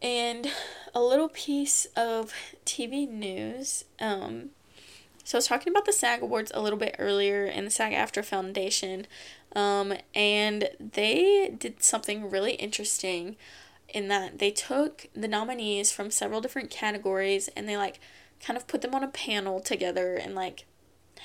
[0.00, 0.46] And
[0.94, 2.32] a little piece of
[2.64, 3.86] TV news.
[3.98, 4.50] Um,
[5.24, 7.92] so I was talking about the SAG Awards a little bit earlier in the SAG
[7.92, 9.08] AFTRA Foundation,
[9.56, 13.34] um, and they did something really interesting
[13.94, 17.98] in that they took the nominees from several different categories and they like
[18.44, 20.66] kind of put them on a panel together and like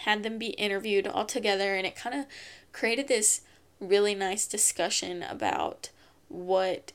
[0.04, 2.26] had them be interviewed all together and it kind of
[2.72, 3.42] created this
[3.82, 5.90] really nice discussion about
[6.30, 6.94] what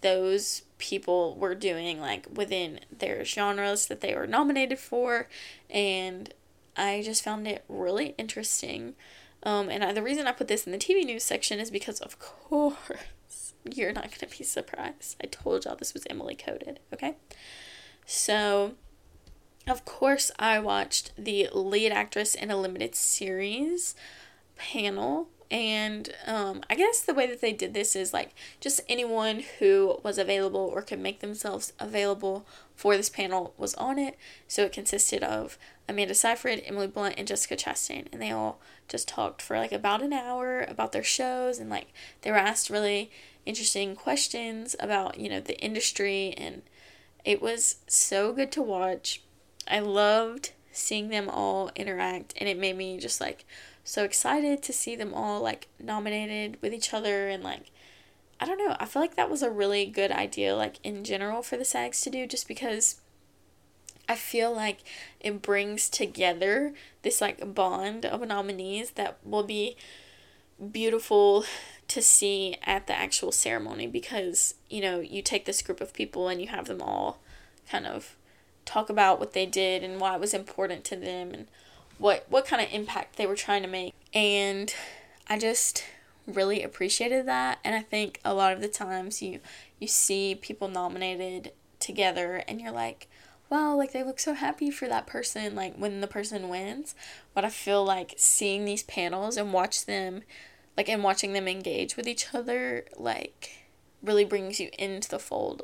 [0.00, 5.28] those people were doing like within their genres that they were nominated for
[5.68, 6.32] and
[6.76, 8.94] I just found it really interesting.
[9.42, 12.00] Um, and I, the reason I put this in the TV news section is because,
[12.00, 12.76] of course,
[13.64, 15.16] you're not going to be surprised.
[15.22, 17.16] I told y'all this was Emily coded, okay?
[18.06, 18.74] So,
[19.66, 23.94] of course, I watched the lead actress in a limited series
[24.56, 29.42] panel and um, I guess the way that they did this is like just anyone
[29.58, 34.16] who was available or could make themselves available for this panel was on it.
[34.48, 38.06] So it consisted of Amanda Seyfried, Emily Blunt, and Jessica Chastain.
[38.12, 41.88] And they all just talked for like about an hour about their shows and like
[42.22, 43.10] they were asked really
[43.46, 46.34] interesting questions about, you know, the industry.
[46.36, 46.62] And
[47.24, 49.22] it was so good to watch.
[49.68, 53.44] I loved seeing them all interact and it made me just like
[53.84, 57.70] so excited to see them all like nominated with each other and like
[58.40, 61.42] I don't know, I feel like that was a really good idea like in general
[61.42, 63.00] for the SAGs to do just because
[64.08, 64.78] I feel like
[65.20, 69.76] it brings together this like bond of nominees that will be
[70.72, 71.44] beautiful
[71.88, 76.28] to see at the actual ceremony because you know you take this group of people
[76.28, 77.18] and you have them all
[77.70, 78.16] kind of
[78.64, 81.46] talk about what they did and why it was important to them and
[81.98, 83.94] what what kind of impact they were trying to make.
[84.12, 84.74] And
[85.28, 85.84] I just
[86.26, 87.58] really appreciated that.
[87.64, 89.40] And I think a lot of the times you
[89.78, 93.08] you see people nominated together and you're like
[93.50, 96.94] wow like they look so happy for that person like when the person wins.
[97.34, 100.22] But I feel like seeing these panels and watch them
[100.76, 103.66] like and watching them engage with each other like
[104.02, 105.62] really brings you into the fold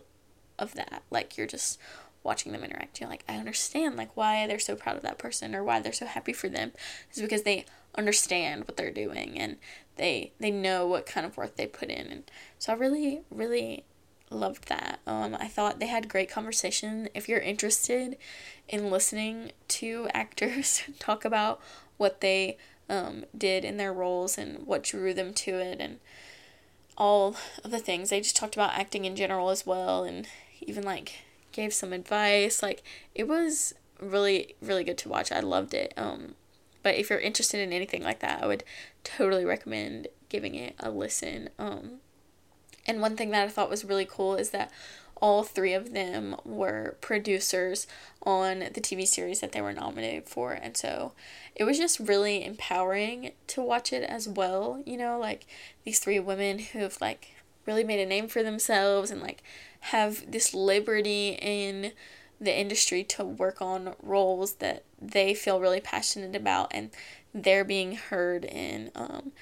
[0.58, 1.02] of that.
[1.10, 1.78] Like you're just
[2.22, 3.00] watching them interact.
[3.00, 5.92] You're like, I understand like why they're so proud of that person or why they're
[5.92, 6.72] so happy for them.
[7.12, 7.64] Is because they
[7.96, 9.56] understand what they're doing and
[9.96, 12.06] they they know what kind of work they put in.
[12.06, 13.84] And so I really, really
[14.30, 15.00] loved that.
[15.06, 17.08] Um, I thought they had great conversation.
[17.14, 18.16] If you're interested
[18.68, 21.60] in listening to actors talk about
[21.96, 22.56] what they
[22.88, 26.00] um, did in their roles and what drew them to it and
[26.96, 28.10] all of the things.
[28.10, 30.26] They just talked about acting in general as well and
[30.60, 31.20] even like
[31.52, 32.62] gave some advice.
[32.62, 32.82] Like
[33.14, 35.32] it was really really good to watch.
[35.32, 35.92] I loved it.
[35.96, 36.34] Um
[36.82, 38.64] but if you're interested in anything like that, I would
[39.04, 41.50] totally recommend giving it a listen.
[41.58, 42.00] Um
[42.86, 44.70] and one thing that I thought was really cool is that
[45.20, 47.86] all three of them were producers
[48.22, 50.52] on the TV series that they were nominated for.
[50.52, 51.12] And so
[51.54, 54.82] it was just really empowering to watch it as well.
[54.86, 55.46] You know, like
[55.84, 57.34] these three women who've like
[57.66, 59.42] really made a name for themselves and like
[59.80, 61.92] have this liberty in
[62.40, 66.90] the industry to work on roles that they feel really passionate about and
[67.34, 69.32] they're being heard and um,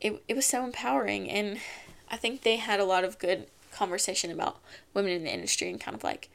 [0.00, 1.30] it, it was so empowering.
[1.30, 1.58] And
[2.10, 4.60] i think they had a lot of good conversation about
[4.92, 6.28] women in the industry and kind of like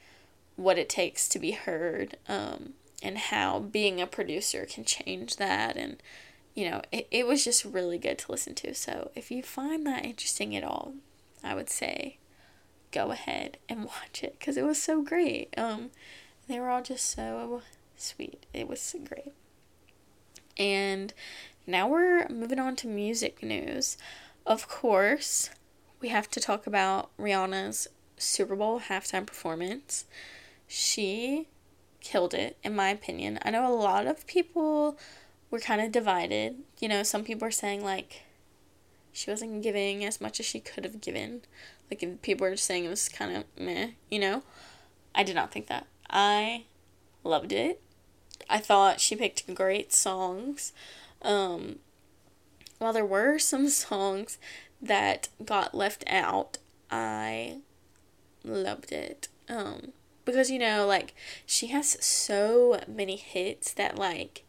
[0.56, 5.76] what it takes to be heard um, and how being a producer can change that.
[5.76, 6.02] And
[6.54, 8.74] you know it, it was just really good to listen to.
[8.74, 10.94] So if you find that interesting at all
[11.44, 12.18] i would say
[12.92, 15.54] go ahead and watch it because it was so great.
[15.58, 15.90] Um,
[16.48, 17.62] they were all just so
[17.96, 18.46] sweet.
[18.52, 19.32] It was so great.
[20.56, 21.12] And
[21.66, 23.96] now we're moving on to music news.
[24.46, 25.50] Of course,
[26.00, 30.06] we have to talk about Rihanna's Super Bowl halftime performance.
[30.66, 31.48] She
[32.00, 33.38] killed it, in my opinion.
[33.42, 34.98] I know a lot of people
[35.50, 36.56] were kind of divided.
[36.80, 38.22] You know, some people are saying, like,
[39.12, 41.42] she wasn't giving as much as she could have given.
[41.90, 44.42] Like people were saying it was kind of meh, you know.
[45.14, 45.86] I did not think that.
[46.10, 46.64] I
[47.24, 47.80] loved it.
[48.48, 50.72] I thought she picked great songs.
[51.22, 51.78] Um,
[52.78, 54.38] while there were some songs
[54.80, 56.58] that got left out,
[56.90, 57.58] I
[58.44, 59.28] loved it.
[59.48, 59.92] Um,
[60.24, 61.14] because you know, like
[61.46, 64.44] she has so many hits that like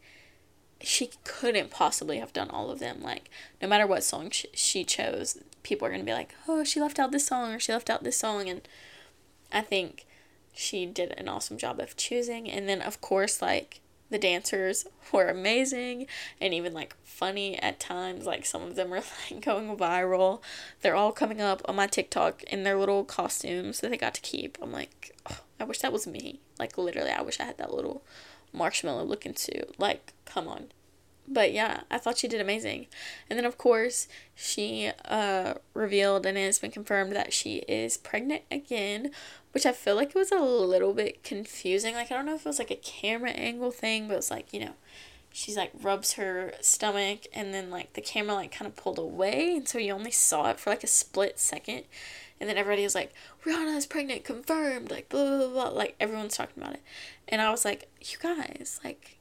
[0.82, 3.02] she couldn't possibly have done all of them.
[3.02, 6.64] Like, no matter what song she, she chose, people are going to be like, oh,
[6.64, 8.48] she left out this song or she left out this song.
[8.48, 8.62] And
[9.52, 10.06] I think
[10.52, 12.50] she did an awesome job of choosing.
[12.50, 16.06] And then, of course, like, the dancers were amazing
[16.40, 18.26] and even like funny at times.
[18.26, 20.40] Like, some of them are like going viral.
[20.82, 24.20] They're all coming up on my TikTok in their little costumes that they got to
[24.20, 24.58] keep.
[24.60, 26.40] I'm like, oh, I wish that was me.
[26.58, 28.02] Like, literally, I wish I had that little
[28.52, 29.74] marshmallow looking suit.
[29.78, 30.68] Like, come on.
[31.32, 32.88] But yeah, I thought she did amazing.
[33.28, 37.96] And then, of course, she uh, revealed and it has been confirmed that she is
[37.96, 39.12] pregnant again,
[39.52, 41.94] which I feel like it was a little bit confusing.
[41.94, 44.30] Like, I don't know if it was like a camera angle thing, but it was
[44.32, 44.74] like, you know,
[45.32, 49.56] she's like rubs her stomach and then like the camera like kind of pulled away.
[49.56, 51.84] And so you only saw it for like a split second.
[52.40, 53.12] And then everybody was like,
[53.44, 55.68] Rihanna is pregnant, confirmed, like blah, blah, blah.
[55.68, 56.82] Like everyone's talking about it.
[57.28, 59.18] And I was like, you guys, like,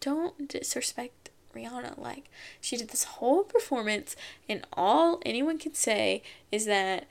[0.00, 1.21] don't disrespect
[1.54, 1.98] Rihanna.
[1.98, 2.30] Like,
[2.60, 4.16] she did this whole performance,
[4.48, 7.06] and all anyone can say is that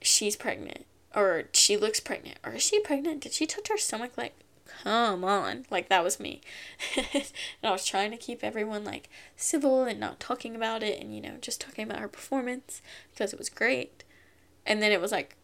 [0.00, 3.22] she's pregnant, or she looks pregnant, or is she pregnant?
[3.22, 4.12] Did she touch her stomach?
[4.16, 4.34] Like,
[4.82, 5.66] come on.
[5.70, 6.40] Like, that was me.
[6.96, 7.24] and
[7.62, 11.20] I was trying to keep everyone, like, civil and not talking about it, and, you
[11.20, 14.04] know, just talking about her performance because it was great.
[14.66, 15.36] And then it was like,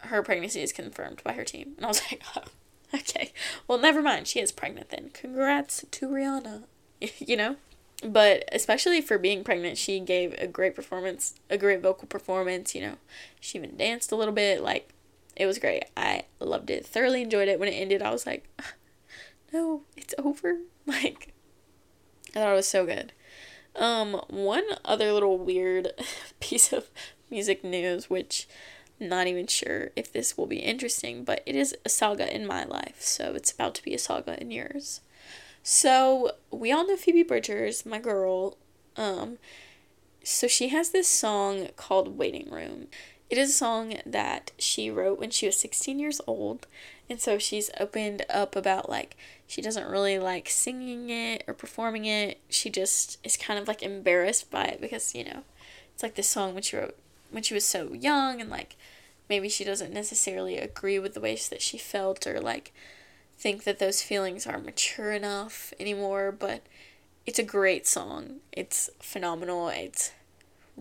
[0.00, 1.74] her pregnancy is confirmed by her team.
[1.76, 2.42] And I was like, oh,
[2.94, 3.32] okay.
[3.66, 4.26] Well, never mind.
[4.26, 5.10] She is pregnant then.
[5.12, 6.64] Congrats to Rihanna.
[7.18, 7.56] you know?
[8.04, 12.82] But especially for being pregnant, she gave a great performance, a great vocal performance, you
[12.82, 12.96] know.
[13.40, 14.62] She even danced a little bit.
[14.62, 14.90] Like,
[15.34, 15.86] it was great.
[15.96, 16.84] I loved it.
[16.84, 17.58] Thoroughly enjoyed it.
[17.58, 18.46] When it ended, I was like,
[19.52, 20.58] no, it's over.
[20.88, 21.32] Like,
[22.28, 23.12] I thought it was so good.
[23.74, 25.88] Um, one other little weird
[26.40, 26.86] piece of
[27.28, 28.46] music news, which
[29.00, 32.64] not even sure if this will be interesting, but it is a saga in my
[32.64, 35.00] life, so it's about to be a saga in yours.
[35.68, 38.56] So we all know Phoebe Bridgers, my girl.
[38.96, 39.38] Um,
[40.22, 42.86] so she has this song called Waiting Room.
[43.28, 46.68] It is a song that she wrote when she was 16 years old.
[47.10, 49.16] And so she's opened up about like
[49.48, 52.38] she doesn't really like singing it or performing it.
[52.48, 55.42] She just is kind of like embarrassed by it because, you know,
[55.92, 56.96] it's like this song when she wrote
[57.32, 58.76] when she was so young and like
[59.28, 62.72] maybe she doesn't necessarily agree with the ways that she felt or like
[63.38, 66.62] think that those feelings are mature enough anymore, but
[67.26, 68.36] it's a great song.
[68.52, 69.68] It's phenomenal.
[69.68, 70.12] It's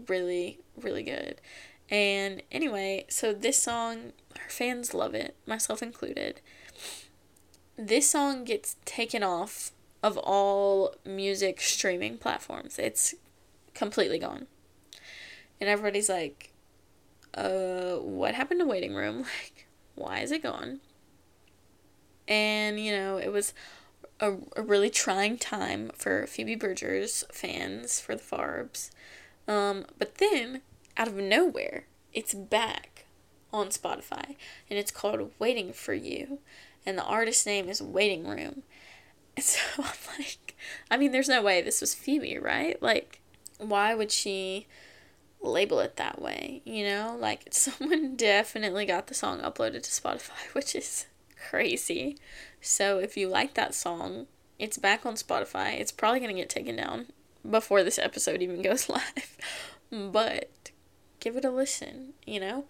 [0.07, 1.41] really, really good.
[1.89, 6.41] And anyway, so this song, her fans love it, myself included.
[7.77, 12.79] This song gets taken off of all music streaming platforms.
[12.79, 13.15] It's
[13.73, 14.47] completely gone.
[15.59, 16.51] And everybody's like,
[17.33, 19.25] uh, what happened to Waiting Room?
[19.43, 20.81] Like, why is it gone?
[22.27, 23.53] And, you know, it was
[24.19, 28.89] a, a really trying time for Phoebe Bridgers fans, for the Farbs.
[29.47, 30.61] Um, but then,
[30.97, 33.05] out of nowhere, it's back
[33.53, 34.35] on Spotify,
[34.69, 36.39] and it's called Waiting for You,
[36.85, 38.63] and the artist's name is Waiting Room.
[39.35, 40.55] And so I'm like,
[40.89, 42.81] I mean, there's no way this was Phoebe, right?
[42.81, 43.21] Like,
[43.57, 44.67] why would she
[45.41, 47.15] label it that way, you know?
[47.19, 51.07] Like someone definitely got the song uploaded to Spotify, which is
[51.49, 52.17] crazy.
[52.61, 54.27] So if you like that song,
[54.57, 55.79] it's back on Spotify.
[55.79, 57.07] It's probably going to get taken down
[57.49, 59.37] before this episode even goes live.
[59.91, 60.71] but
[61.19, 62.65] give it a listen, you know?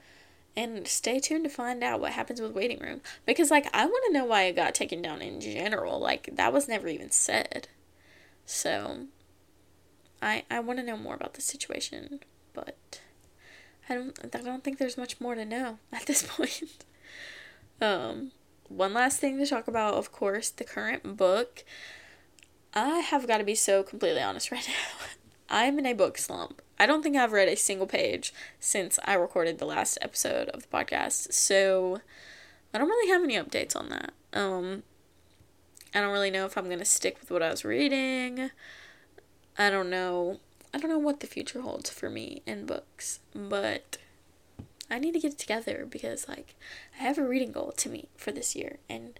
[0.57, 3.01] And stay tuned to find out what happens with Waiting Room.
[3.25, 5.99] Because, like, I want to know why it got taken down in general.
[5.99, 7.67] Like, that was never even said.
[8.45, 9.07] So,
[10.21, 12.21] I, I want to know more about the situation
[12.55, 13.01] but
[13.87, 16.85] I don't I don't think there's much more to know at this point.
[17.79, 18.31] um
[18.69, 21.63] one last thing to talk about, of course, the current book.
[22.73, 25.05] I have got to be so completely honest right now.
[25.49, 26.61] I'm in a book slump.
[26.79, 30.63] I don't think I've read a single page since I recorded the last episode of
[30.63, 31.31] the podcast.
[31.33, 32.01] So
[32.73, 34.13] I don't really have any updates on that.
[34.33, 34.83] Um
[35.93, 38.49] I don't really know if I'm going to stick with what I was reading.
[39.57, 40.39] I don't know
[40.73, 43.97] I don't know what the future holds for me in books, but
[44.95, 46.55] I need to get it together because like
[46.97, 49.19] I have a reading goal to meet for this year and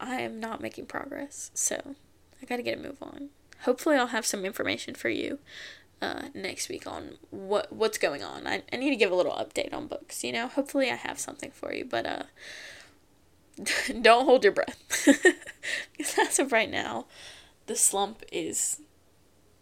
[0.00, 1.52] I am not making progress.
[1.54, 1.94] So
[2.42, 3.28] I got to get a move on.
[3.62, 5.38] Hopefully I'll have some information for you
[6.02, 8.46] uh, next week on what what's going on.
[8.46, 10.48] I, I need to give a little update on books, you know.
[10.48, 12.22] Hopefully I have something for you, but uh
[14.02, 14.82] don't hold your breath.
[15.96, 17.06] because as of right now,
[17.66, 18.80] the slump is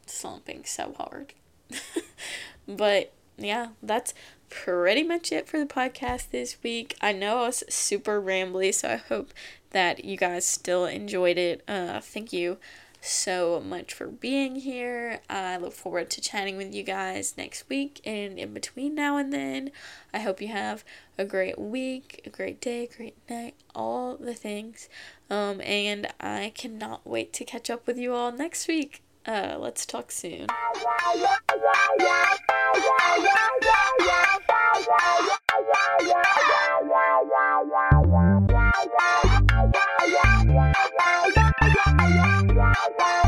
[0.06, 1.34] slumping so hard.
[2.68, 4.14] but yeah, that's
[4.48, 6.96] pretty much it for the podcast this week.
[7.00, 9.32] I know I was super rambly, so I hope
[9.70, 11.62] that you guys still enjoyed it.
[11.68, 12.58] Uh, thank you
[13.00, 15.20] so much for being here.
[15.30, 19.32] I look forward to chatting with you guys next week and in between now and
[19.32, 19.70] then.
[20.12, 20.84] I hope you have
[21.16, 24.88] a great week, a great day, great night, all the things.
[25.30, 29.02] Um, and I cannot wait to catch up with you all next week.
[29.26, 30.46] Uh, let's talk soon.